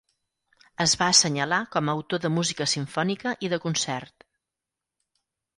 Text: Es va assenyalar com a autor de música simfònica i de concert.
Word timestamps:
Es 0.85 0.95
va 1.01 1.09
assenyalar 1.15 1.59
com 1.75 1.91
a 1.91 1.95
autor 1.99 2.23
de 2.25 2.33
música 2.39 2.69
simfònica 2.73 3.37
i 3.49 3.55
de 3.55 3.63
concert. 3.67 4.29